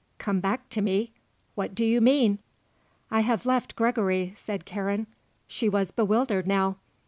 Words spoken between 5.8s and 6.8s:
bewildered now.